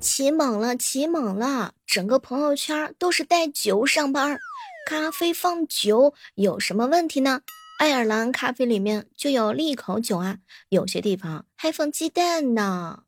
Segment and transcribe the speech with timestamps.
[0.00, 1.74] 起猛了，起猛了！
[1.86, 4.38] 整个朋友圈都是带酒上班，
[4.86, 7.40] 咖啡放酒有什么问题呢？
[7.80, 10.38] 爱尔兰咖啡里面就有利口酒啊，
[10.68, 13.02] 有些地方还放鸡蛋呢。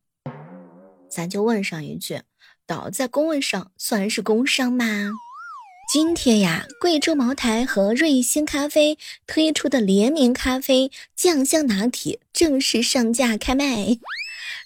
[1.09, 2.23] 咱就问上一句：
[2.67, 4.85] 倒在工位上算是工伤吗？
[5.93, 13.99] 今天呀，贵州茅台和瑞幸咖啡推出的联名咖啡酱香拿铁正式上架开卖。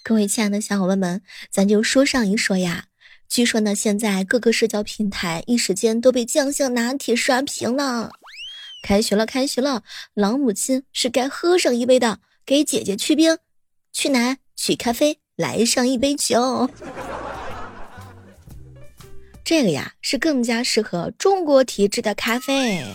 [0.07, 2.85] 各位亲爱的小伙伴们，咱就说上一说呀。
[3.27, 8.11] 据说呢，现在各个社交平台一时间都被酱香拿铁刷屏了。
[8.83, 9.81] 开学了，开学了，
[10.13, 12.19] 老母亲是该喝上一杯的。
[12.45, 13.39] 给姐姐去冰，
[13.91, 16.69] 去奶，取咖啡，来上一杯酒。
[19.43, 22.85] 这个呀，是更加适合中国体质的咖啡。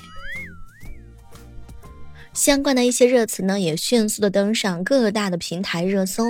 [2.32, 6.22] 相关的一些热词呢，也迅速的登上各大的平台热搜。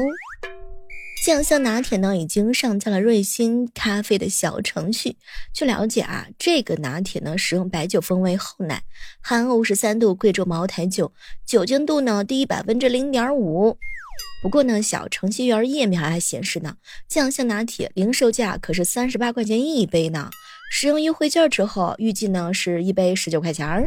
[1.23, 5.18] 酱香拿铁呢，已经上架了瑞幸咖啡的小程序。
[5.52, 8.82] 据了解啊，这个拿铁呢，使用白酒风味厚奶，
[9.21, 11.12] 含五十三度贵州茅台酒，
[11.45, 13.77] 酒精度呢低百分之零点五。
[14.43, 20.30] 不过呢，小程序员页面还显示呢，酱香拿铁零售价可是三十八块钱一杯呢。
[20.73, 23.87] 使用优惠券之后，预计呢是一杯十九块钱儿。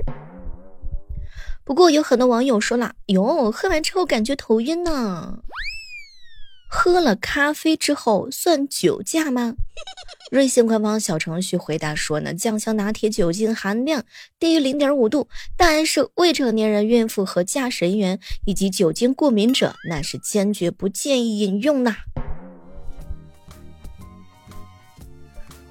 [1.64, 5.40] 不过有很多网友说了，哟，喝完之后感觉头晕呢。
[6.76, 9.54] 喝了咖啡之后算酒驾吗？
[10.32, 14.04] 瑞幸官方小程序回答说呢，酱香拿铁酒精含量
[14.40, 21.96] 低于零点五度，但是未成年人、孕妇和驾驶人员以及酒精过敏者，那是坚决不建议饮用呐。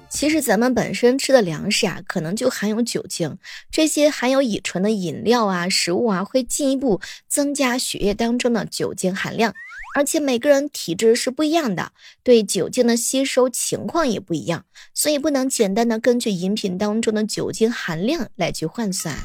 [0.09, 3.37] 其实咱们本身吃的粮食啊，可能就含有酒精，
[3.69, 9.53] 这些含有乙醇的饮料啊、食物啊，会进一步增加血液当中的酒精含量。
[9.93, 11.91] 而且每个人体质是不一样的，
[12.23, 19.15] 对酒精的吸收情况也不一样，所以不能简单的根据饮品当中的酒精含量来去换算。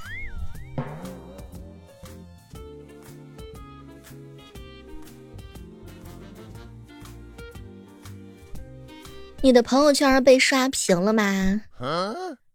[9.40, 11.62] 你的朋友圈被刷屏了吗？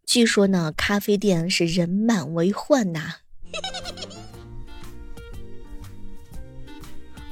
[0.05, 3.22] 据说呢，咖啡店是人满为患呐。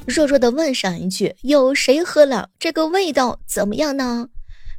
[0.07, 2.50] 弱弱的问上一句：有谁喝了？
[2.59, 4.28] 这个味道怎么样呢？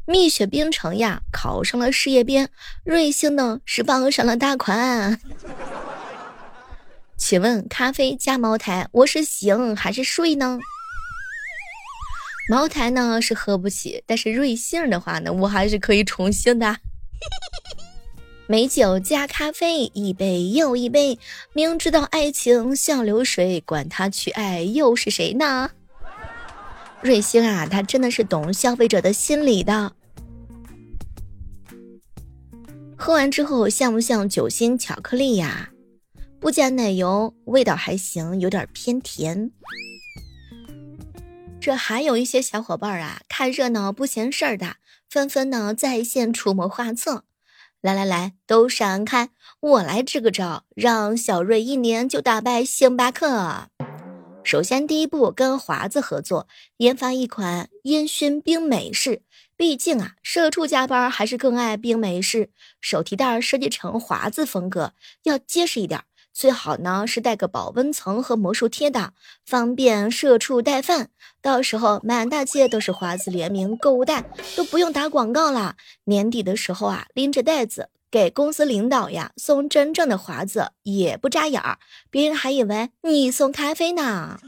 [0.04, 2.46] 蜜雪冰城呀，考上了事业编；
[2.84, 5.20] 瑞幸呢，是傍上了大款。
[7.16, 10.58] 请问咖啡加茅台，我是醒还是睡呢？
[12.50, 16.76] 茅台呢是喝不起，但是瑞幸的话呢，我还是可以重新的。
[18.48, 21.18] 美酒加咖啡，一杯又一杯。
[21.54, 25.70] 明知道爱情像流水，管他去爱又是谁呢？
[27.00, 29.92] 瑞星啊，他真的是懂消费者的心理的。
[32.96, 35.70] 喝完之后像不像酒心巧克力呀？
[36.38, 39.50] 不加奶油，味道还行，有点偏甜。
[41.60, 47.24] 这还有一些小伙伴啊，看热闹不嫌事儿大，纷纷呢在线出谋划策。
[47.82, 49.30] 来来来，都闪开！
[49.58, 53.66] 我来支个招，让小瑞一年就打败星巴克。
[54.44, 59.22] 首先，第一步跟华子合作，研发一款烟熏冰美式。
[59.56, 62.50] 毕竟啊，社畜加班还是更爱冰美式。
[62.80, 64.92] 手提袋设计成华子风格，
[65.24, 66.04] 要结实一点。
[66.32, 69.12] 最好呢是带个保温层和魔术贴的，
[69.44, 71.10] 方便社畜带饭。
[71.40, 74.24] 到时候满大街都是华子联名购物袋，
[74.56, 75.76] 都不用打广告了。
[76.04, 81.78] 年底的时候啊，拎着袋子给公司领导呀送真正的华子，也不扎眼儿，
[82.10, 84.38] 别人还以为你送咖啡呢。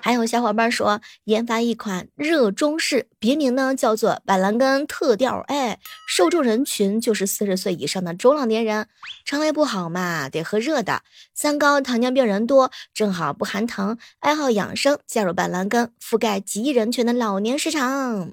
[0.00, 5.78] 还有小伙伴说研发一款热中式，别名呢叫做板蓝根特调，哎，
[6.08, 8.88] 受众人群就是四十岁以上的中老年人，
[9.24, 11.02] 肠胃不好嘛，得喝热的。
[11.34, 18.32] 三高糖尿病人多，正好不含糖，爱好养生，加入板蓝根，覆盖几亿人群的老年市场。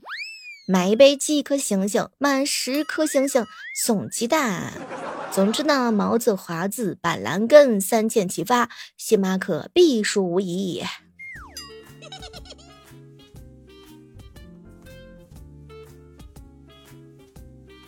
[0.69, 3.45] 买一杯寄一颗星星，满十颗星星
[3.83, 4.73] 送鸡蛋。
[5.31, 10.83] 总之呢，毛子、华子、板蓝根三箭齐发，星巴克必输无疑。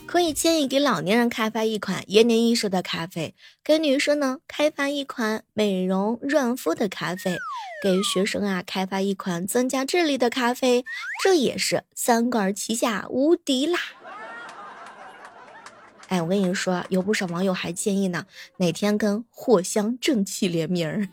[0.06, 7.38] 可以建议给老年人开发一款延年益寿的咖啡，给女生呢开发一款美容润肤的咖啡，
[7.84, 10.84] 给学生啊开发一款增加智力的咖啡，
[11.24, 13.80] 这也是三管齐下无敌啦！
[16.08, 18.26] 哎，我跟你说，有不少网友还建议呢，
[18.58, 21.08] 哪天跟藿香正气联名儿。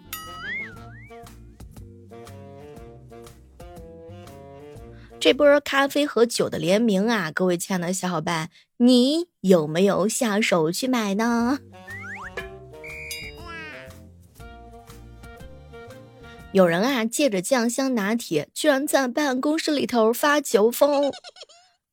[5.26, 11.58] 这波咖啡和酒的联名啊，各位亲爱的小伙伴，你有没有下手去买呢？
[16.52, 21.11] 有人啊，借着酱香拿铁，居然在办公室里头发酒疯。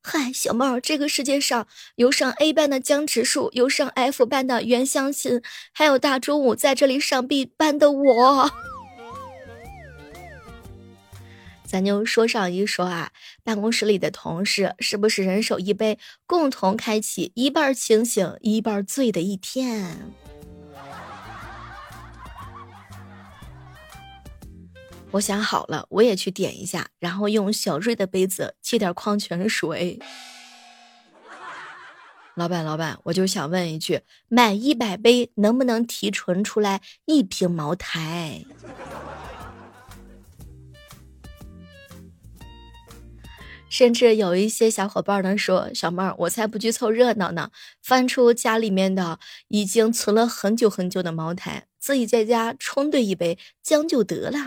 [0.00, 1.66] 嗨，小猫，这个世界上
[1.96, 5.42] 有上 A 班的江直树，有上 F 班的袁湘琴，
[5.72, 8.50] 还有大中午在这里上 B 班的我。
[11.66, 13.10] 咱就说上一说啊，
[13.42, 20.12] 办公室里的同事是不是人手一杯，共同开启一半清醒一半醉的一天？
[25.12, 29.98] 我想好了，我也去点一下，然后用小瑞的杯子沏点矿泉水。
[32.34, 38.44] 老板，老板，我就想问一句，买一百杯能不能提纯出来一瓶茅台？
[43.74, 47.50] 甚至有一些小伙伴呢说：“小妹儿，我才不去凑热闹呢，
[47.82, 49.18] 翻出家里面的
[49.48, 54.38] 已经存了很久很久的茅台，自己在家冲兑一杯将就得了。”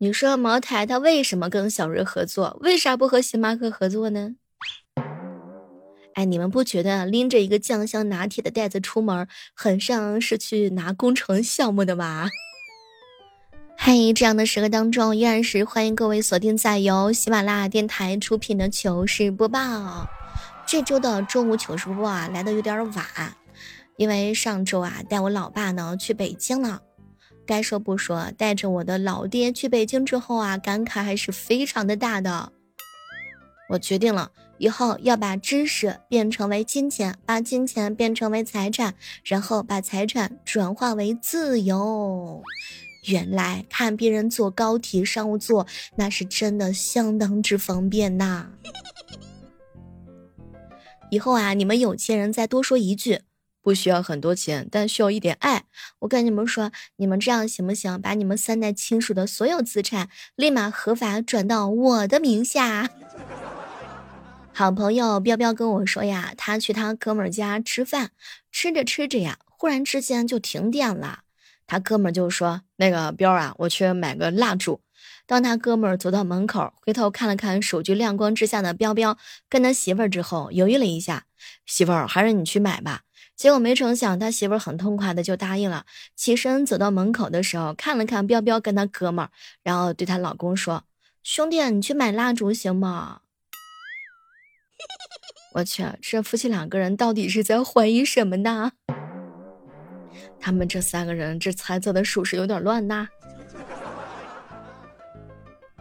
[0.00, 2.56] 你说茅台它为什么跟小瑞合作？
[2.62, 4.36] 为啥不和星巴克合作呢？
[6.14, 12.30] 哎，你们不觉得拎着一个酱香拿铁的袋子出门，很像是去拿工程项目的吗？
[13.90, 20.06] 嘿，这样的时刻当中，依然是欢迎各位锁定在由喜马拉雅电台出品的糗事播报。
[20.66, 23.06] 这周的中午糗事播报啊，来的有点晚，
[23.96, 26.82] 因为上周啊带我老爸呢去北京了。
[27.46, 32.52] 该说不说，带着我的老爹去北京之后啊，感慨还是非常的大的。
[33.70, 38.92] 我决定了，以后要把知识变成为金钱，把金钱变成为财产，
[39.24, 42.42] 然后把财产转化为自由。
[43.04, 45.66] 原来看别人坐高铁、商务座，
[45.96, 48.50] 那是真的相当之方便呐。
[51.10, 53.20] 以后啊，你们有钱人再多说一句。
[53.60, 55.64] 不需要很多钱，但需要一点爱。
[55.98, 58.00] 我跟你们说，你们这样行不行？
[58.00, 62.88] 把你们三代亲属的所有资产立马合法转到我的名下。
[64.54, 68.10] 好朋友彪彪跟我说呀，他去他哥们儿家吃饭，
[68.50, 71.24] 吃着吃着呀，忽然之间就停电了。
[71.68, 74.80] 他哥们儿就说：“那个彪啊，我去买个蜡烛。”
[75.26, 79.18] 当他哥们儿走到门口，回头看了看手机亮光之下的彪彪
[79.50, 81.26] 跟他媳妇儿之后，犹豫了一下
[81.66, 83.02] ：“媳妇儿，还是你去买吧。”
[83.36, 85.84] 结果没成想，他媳妇儿很痛快的就答应了。
[86.16, 89.30] 起身走到门口的时候，看了看彪彪跟他哥们儿，
[89.62, 90.84] 然后对他老公说
[91.22, 93.20] ：“兄弟，你去买蜡烛行吗？”
[95.54, 98.72] 我去，这夫妻两个人到底是在怀疑什么呢？
[100.40, 103.08] 他们这三个人这猜测的属实有点乱呐。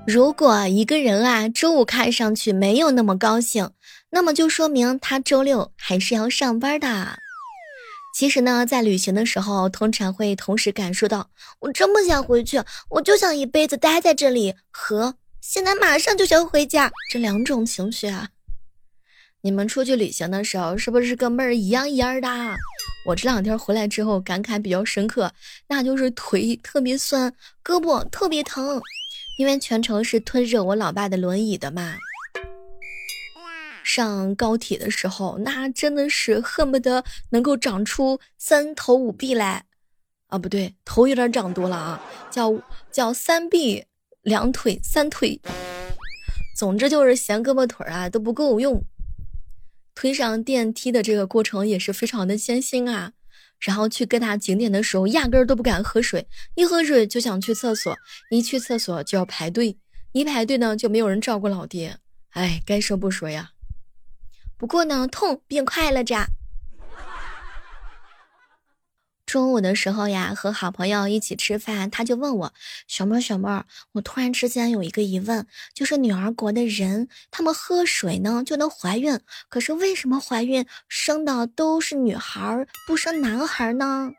[0.06, 3.71] 如果一个人啊周五看上去没有那么高兴，
[4.09, 7.19] 那么就说明他周六还是要上班的。
[8.15, 12.59] 其实呢，在旅行的时候，通常会同时感受到，我真不想回去，
[12.89, 18.30] 我就想一辈子待在这里，和现在马上就想回家这两种情绪啊。
[19.42, 22.27] 你们出去旅行的时候，是不是跟妹儿一样一样的？
[23.07, 25.31] 我这两天回来之后，感慨比较深刻，
[25.68, 27.33] 那就是腿特别酸，
[27.63, 28.81] 胳膊特别疼，
[29.39, 31.95] 因为全程是推着我老爸的轮椅的嘛。
[33.81, 39.64] 上高铁的时候，那真的是恨不得能够长出三头五臂来，
[40.28, 42.54] 啊，不对，头有点长多了啊，叫
[42.92, 43.85] 叫三臂
[44.21, 45.40] 两腿三腿，
[46.57, 48.83] 总之就是嫌胳膊腿啊都不够用。
[49.97, 53.13] 推上电梯的这个过程也是非常的艰辛啊。
[53.59, 57.97] 然后去各大景点的时候，压根儿都不敢喝水，一喝水就想去厕所，
[58.30, 59.75] 一去厕所就要排队，
[60.11, 61.97] 一排队呢就没有人照顾老爹，
[62.30, 63.49] 哎，该说不说呀。
[64.56, 66.27] 不过呢，痛并快乐着。
[69.28, 72.54] 中午的时候呀，和好朋友一起吃饭，他就问我
[72.88, 79.19] ：“小妹儿，小妹儿，我突然之间有一个疑问，就是女儿国的人，他们喝水呢就能怀孕，
[79.50, 84.14] 可是为什么怀孕生的都是女孩，不生男孩呢？”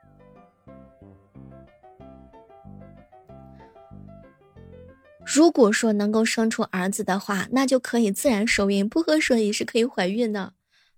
[5.25, 10.53] 如果说能够生出儿子的话，那就可以自然受孕，不喝水也是可以怀孕的。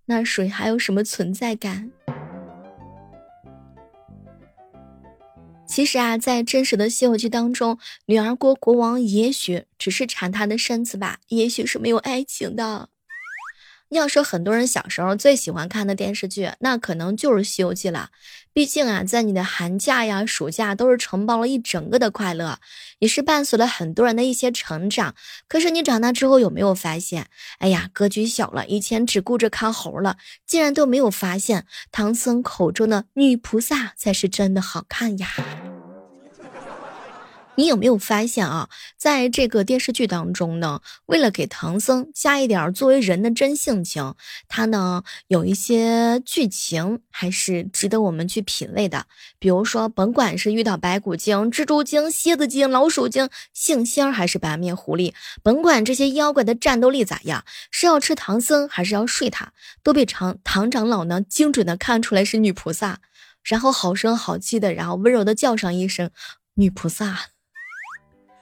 [0.07, 1.93] 那水还有什么存在感？
[5.71, 12.89] 其实啊，在真实的《西游记》当中，女儿国国王也许只是馋他的身子吧，也许是没有爱情的。
[13.91, 18.11] 要说很多人小时候最喜欢看的电视剧，那可能就是《西游记》了。
[18.53, 22.61] 毕竟啊，在你的寒假呀、暑假都是承包了一整个的快乐，
[23.01, 25.17] 也是伴随了很多人的一些成长。
[25.49, 27.27] 可是你长大之后有没有发现？
[27.59, 35.29] 哎呀，格局小了，以前只顾着看猴了，竟然都没有发现唐僧口中的女菩萨才是真的好看呀！
[37.61, 44.15] 你有没有发现啊，在这个电视剧当中呢，为了给唐僧加一点作为人的真性情，
[44.49, 49.05] 他呢有一些剧情还是值得我们去品味的。
[49.39, 55.13] 比如说，甭管是遇到白骨精、蜘蛛精、蝎子精、老鼠精、杏仙儿还是白面狐狸，
[55.43, 59.53] 甭管这些妖怪的战斗力咋样，是要吃唐僧还是要睡他，
[59.83, 63.01] 都被唐唐长老呢精准的看出来是女菩萨，
[63.45, 66.11] 然后好声好气的，然后温柔的叫上一声
[66.55, 67.27] 女菩萨。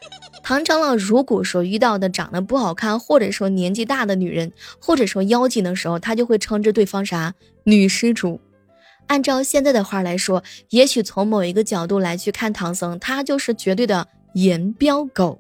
[0.43, 8.41] 唐长老如果说遇到的长得不好看，或者说年纪大的女人，或者说妖精的时候，他就会称之对方啥女施主。
[9.09, 15.39] 按照现在的话来说，也许从某一个角度来去看唐僧，他就是绝对的颜标狗。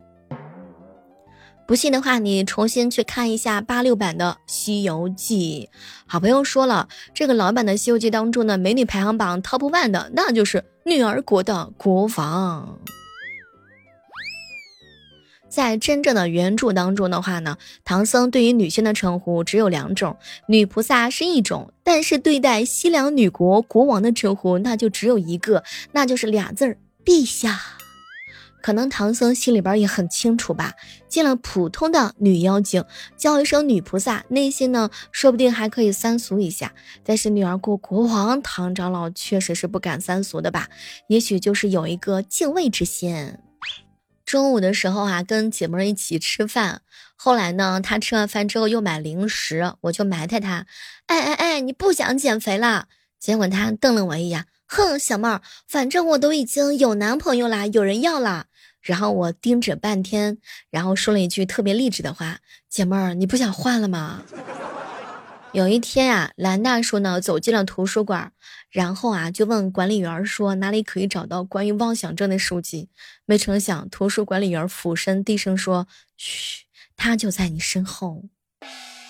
[1.66, 5.68] 不信的话，你重新去看一下八六版的《西游记》。
[6.06, 12.78] 好朋友说了，这个老版的《西游记》当中呢，美女排行榜 top one 的那就是女儿国的国王。
[15.58, 27.58] 在真正的原著当中的话呢，唐僧对于女性的称呼只有两种，女菩萨是一种，但是对待西凉女国国王的称呼那就只有一个，那就是俩字儿陛下。
[28.62, 30.74] 可能唐僧心里边也很清楚吧，
[31.08, 32.84] 见了普通的女妖精
[33.16, 36.72] 叫一声女菩萨，内心呢说不定还可以三俗一下，
[37.02, 40.68] 但是女儿国国王唐长老确实是不敢三俗的吧，
[41.08, 43.38] 也许就是有一个敬畏之心。
[44.28, 46.82] 中午的时候啊，跟姐妹一起吃饭。
[47.16, 50.66] 后来呢，她吃完饭之后又买零食，我就埋汰她
[51.08, 58.44] ：“哎哎哎，你不想减肥了？”结果她瞪了我一眼，哼，小妹儿，反正我都已经有男朋友啦，有人要啦。
[58.82, 60.36] 然后我盯着半天，
[60.68, 64.24] 然后说了一句特别励志的话：“姐妹儿，你不想换了吗？”
[65.52, 68.32] 有一天啊，兰大叔呢走进了图书馆，
[68.70, 72.88] 然后啊就问管理员说哪里可以找到关于妄想症的书籍。
[73.24, 76.64] 没成想，图书管理员俯身低声说：“嘘，
[76.96, 78.24] 他就在你身后。”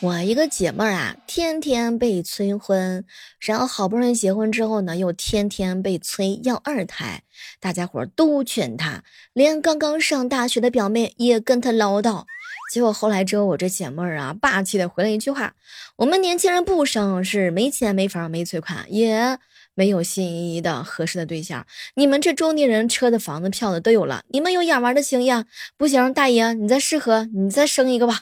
[0.00, 3.05] 我一个姐妹儿啊，天天被催婚，
[3.41, 7.25] 然后好不容易结婚之后呢，又天天被催要二胎，
[7.59, 12.27] 大家伙都劝她，连刚刚上大学的表妹也跟她唠叨。
[12.71, 15.55] 结果后来之后，我这姐妹儿啊，霸气的回了一句话
[15.97, 19.39] ：“我们年轻人不生是没钱、没房、没存款，也
[19.75, 21.67] 没有心仪的合适的对象。
[21.95, 25.47] 你们这中年人，车的、房子、票子都有了，你们有养娃的经验，
[25.79, 28.19] 不行，大爷，你再适合，你再生一个吧。”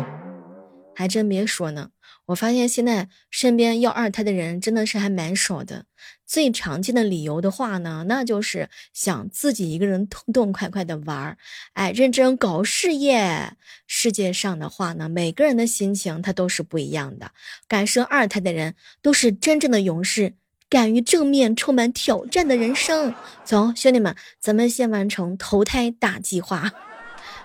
[0.94, 1.90] 还真别说呢，
[2.26, 5.86] 我发现现在身边要二胎的人真的是还蛮少的。
[6.26, 11.38] 最常见的理由的话呢，那就是想自己一个人痛痛快快的玩儿，
[11.74, 13.52] 哎，认真搞事业。
[13.86, 17.30] 世界上的话呢，每个人的心情他都是不一样的。
[17.68, 20.34] 敢生二胎的人都是真正的勇士，
[20.68, 23.14] 敢于正面、充满挑战的人生。
[23.44, 26.72] 走，兄弟们，咱们先完成投胎大计划。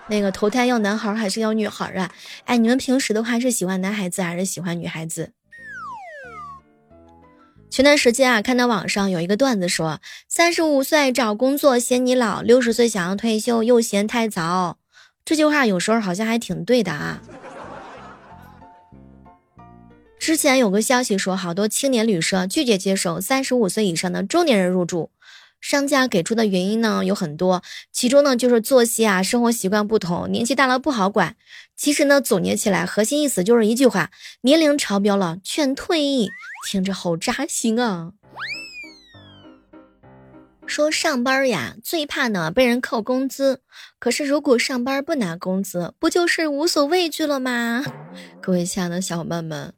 [0.08, 2.12] 那个投胎要男孩还是要女孩啊？
[2.44, 5.32] 哎，你们平时的话是喜欢男孩子还是喜欢女孩子？
[7.70, 14.78] 前段时间啊，看到网上有一个段子说，三十五岁找工作嫌你老，六十岁想要退休又嫌太早。
[15.24, 17.22] 这句话有时候好像还挺对的啊。
[20.18, 25.10] 之前有个消息说，好多青年旅社拒绝接受三十五岁以上的中年人入住。
[25.62, 31.36] 商家给出的原因呢有很多，其中呢就是作息啊、生活习惯不同，年纪大了不好管。
[31.76, 34.10] 其实呢，总结起来核心意思就是一句话：
[34.42, 36.28] 年龄超标了，劝退役。
[36.68, 38.12] 听着好扎心啊！
[40.66, 43.60] 说上班呀，最怕呢被人扣工资。
[43.98, 47.84] 可是如果上班不拿工资，不就是无所畏惧了吗？
[48.40, 49.74] 各位亲爱的小伙伴们。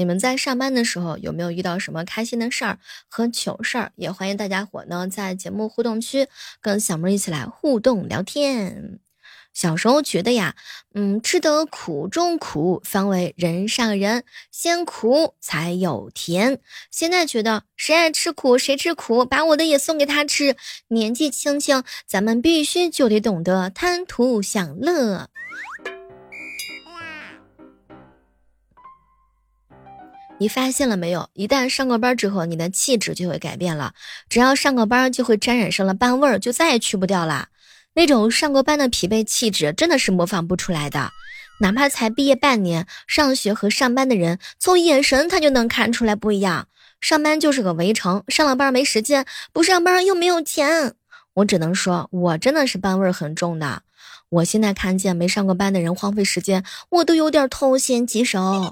[0.00, 2.78] 你们在上班的时候有没有遇到什么开心的事儿
[3.10, 3.92] 和糗事儿？
[3.96, 6.26] 也欢迎大家伙呢在节目互动区
[6.62, 8.98] 跟小妹一起来互动聊天。
[9.52, 10.56] 小时候觉得呀，
[10.94, 16.60] 嗯，吃得苦中苦，方为人上人，先苦才有甜。
[16.90, 20.56] 现在觉得谁爱吃苦谁吃苦，把我的也送给他吃。
[20.88, 25.28] 年纪轻轻，咱们必须就得懂得贪图享乐。
[30.40, 31.28] 你发现了没有？
[31.34, 33.92] 一旦上过班之后，你的气质就会改变了。
[34.30, 37.48] 只要上过班，就会沾染上了班味儿，就再也去不掉了。
[37.92, 41.10] 那种上过班的疲惫气质，真的是模仿不出来的。
[41.60, 46.68] 哪怕才毕业半年，上学和上班的人从眼神他就能看出来不一样。
[47.02, 50.94] 上班就是个围城，上了班没时间，不上班又没有钱。
[51.34, 53.82] 我只能说，我真的是班味儿很重的。
[54.30, 58.70] 我现在看见没上过班的人荒废时间，我都有点痛心疾首。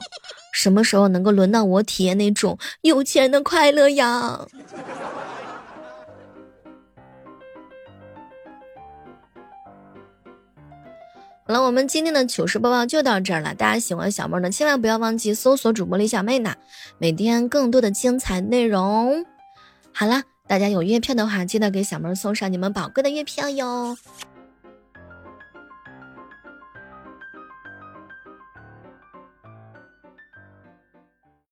[0.53, 4.47] 什么时候能够轮到我体验那种有钱的快乐呀？
[11.45, 13.53] 好了，我们今天的糗事播报就到这儿了。
[13.53, 16.55] 大家喜欢小妹呢，千万不要忘记搜索主播李小妹呢，
[16.99, 19.27] 每天更多的精彩内容。
[19.93, 23.97] 好了，大家有月票的话，记得给小妹送上你们宝贵的月票哟。